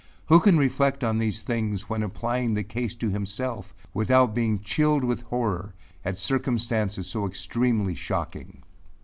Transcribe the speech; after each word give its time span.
Who 0.29 0.39
can 0.39 0.57
reflect 0.57 1.03
on 1.03 1.19
these 1.19 1.43
things 1.43 1.87
when 1.87 2.01
applying 2.01 2.55
the 2.55 2.63
case 2.63 2.95
to 2.95 3.11
himself, 3.11 3.75
without 3.93 4.33
being 4.33 4.59
chilled 4.63 5.03
with 5.03 5.21
horror, 5.21 5.75
at 6.03 6.17
circumstances 6.17 7.05
so 7.05 7.27
extremely 7.27 7.93
shocking? 7.93 8.63